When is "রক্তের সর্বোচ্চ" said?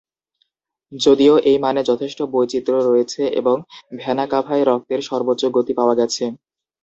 4.65-5.43